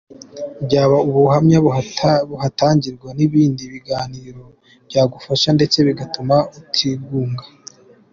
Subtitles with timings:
[0.65, 1.57] Byaba ubuhamya
[2.31, 4.43] buhatangirwa n’ibindi biganiro
[4.87, 7.45] byagufasha ndetse bigatuma utigunga.